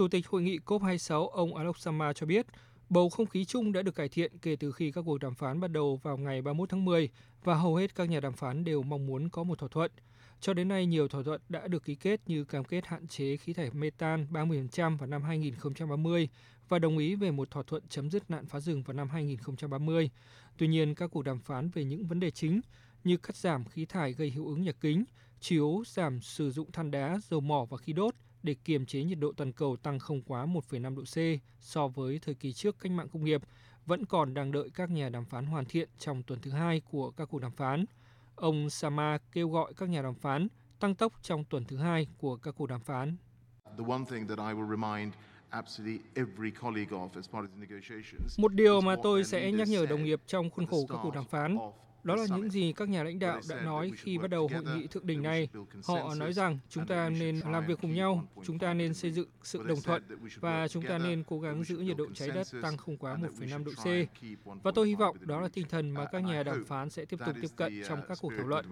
[0.00, 2.46] Chủ tịch hội nghị COP26 ông Alok Sama cho biết,
[2.88, 5.60] bầu không khí chung đã được cải thiện kể từ khi các cuộc đàm phán
[5.60, 7.08] bắt đầu vào ngày 31 tháng 10
[7.44, 9.90] và hầu hết các nhà đàm phán đều mong muốn có một thỏa thuận.
[10.40, 13.36] Cho đến nay, nhiều thỏa thuận đã được ký kết như cam kết hạn chế
[13.36, 16.28] khí thải metan 30% vào năm 2030
[16.68, 20.10] và đồng ý về một thỏa thuận chấm dứt nạn phá rừng vào năm 2030.
[20.58, 22.60] Tuy nhiên, các cuộc đàm phán về những vấn đề chính
[23.04, 25.04] như cắt giảm khí thải gây hiệu ứng nhà kính,
[25.40, 29.18] chiếu giảm sử dụng than đá, dầu mỏ và khí đốt để kiềm chế nhiệt
[29.18, 32.92] độ toàn cầu tăng không quá 1,5 độ C so với thời kỳ trước cách
[32.92, 33.42] mạng công nghiệp
[33.86, 37.10] vẫn còn đang đợi các nhà đàm phán hoàn thiện trong tuần thứ hai của
[37.10, 37.84] các cuộc đàm phán.
[38.34, 40.48] Ông Sama kêu gọi các nhà đàm phán
[40.80, 43.16] tăng tốc trong tuần thứ hai của các cuộc đàm phán.
[48.38, 51.24] Một điều mà tôi sẽ nhắc nhở đồng nghiệp trong khuôn khổ các cuộc đàm
[51.24, 51.56] phán
[52.04, 54.86] đó là những gì các nhà lãnh đạo đã nói khi bắt đầu hội nghị
[54.86, 55.48] thượng đỉnh này.
[55.84, 59.28] Họ nói rằng chúng ta nên làm việc cùng nhau, chúng ta nên xây dựng
[59.42, 60.02] sự đồng thuận
[60.40, 63.64] và chúng ta nên cố gắng giữ nhiệt độ trái đất tăng không quá 1,5
[63.64, 63.86] độ C.
[64.62, 67.16] Và tôi hy vọng đó là tinh thần mà các nhà đàm phán sẽ tiếp
[67.26, 68.66] tục tiếp cận trong các cuộc thảo luận.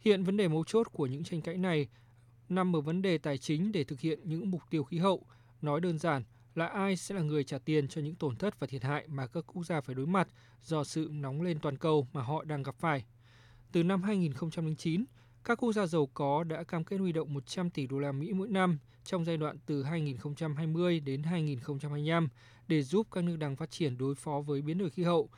[0.00, 1.88] Hiện vấn đề mấu chốt của những tranh cãi này
[2.48, 5.26] nằm ở vấn đề tài chính để thực hiện những mục tiêu khí hậu.
[5.62, 6.22] Nói đơn giản,
[6.54, 9.26] là ai sẽ là người trả tiền cho những tổn thất và thiệt hại mà
[9.26, 10.28] các quốc gia phải đối mặt
[10.62, 13.04] do sự nóng lên toàn cầu mà họ đang gặp phải.
[13.72, 15.04] Từ năm 2009,
[15.44, 18.32] các quốc gia giàu có đã cam kết huy động 100 tỷ đô la Mỹ
[18.32, 22.28] mỗi năm trong giai đoạn từ 2020 đến 2025
[22.68, 25.28] để giúp các nước đang phát triển đối phó với biến đổi khí hậu.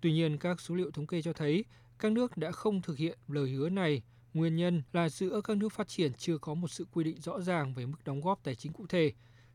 [0.00, 1.64] Tuy nhiên, các số liệu thống kê cho thấy
[1.98, 4.02] các nước đã không thực hiện lời hứa này.
[4.36, 7.40] Nguyên nhân là giữa các nước phát triển chưa có một sự quy định rõ
[7.40, 9.12] ràng về mức đóng góp tài chính cụ thể,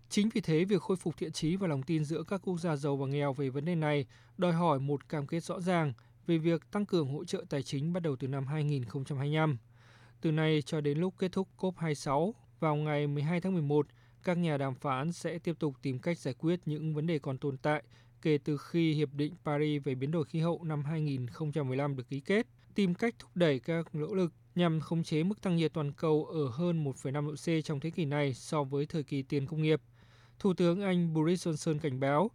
[0.10, 2.76] Chính vì thế, việc khôi phục thiện trí và lòng tin giữa các quốc gia
[2.76, 4.06] giàu và nghèo về vấn đề này
[4.38, 5.94] đòi hỏi một cam kết rõ ràng
[6.28, 9.58] về việc tăng cường hỗ trợ tài chính bắt đầu từ năm 2025.
[10.22, 13.88] Từ nay cho đến lúc kết thúc COP26 vào ngày 12 tháng 11,
[14.24, 17.38] các nhà đàm phán sẽ tiếp tục tìm cách giải quyết những vấn đề còn
[17.38, 17.84] tồn tại
[18.22, 22.20] kể từ khi Hiệp định Paris về biến đổi khí hậu năm 2015 được ký
[22.20, 25.92] kết, tìm cách thúc đẩy các nỗ lực nhằm khống chế mức tăng nhiệt toàn
[25.92, 29.48] cầu ở hơn 1,5 độ C trong thế kỷ này so với thời kỳ tiền
[29.48, 29.82] công nghiệp.
[30.40, 32.32] Thủ tướng Anh Boris Johnson cảnh báo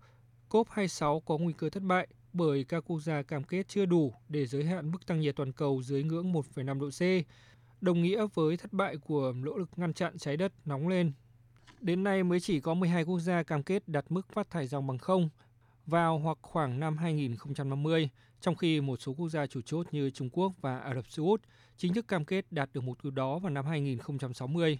[0.50, 4.46] COP26 có nguy cơ thất bại bởi các quốc gia cam kết chưa đủ để
[4.46, 7.26] giới hạn mức tăng nhiệt toàn cầu dưới ngưỡng 1,5 độ C,
[7.80, 11.12] đồng nghĩa với thất bại của nỗ lực ngăn chặn trái đất nóng lên.
[11.80, 14.86] Đến nay mới chỉ có 12 quốc gia cam kết đặt mức phát thải dòng
[14.86, 15.28] bằng không
[15.86, 18.08] vào hoặc khoảng năm 2050,
[18.40, 21.22] trong khi một số quốc gia chủ chốt như Trung Quốc và Ả Rập Xê
[21.22, 21.42] Út
[21.76, 24.78] chính thức cam kết đạt được mục tiêu đó vào năm 2060.